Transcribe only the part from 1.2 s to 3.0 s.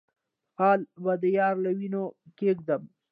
د يار له وينو کېږدم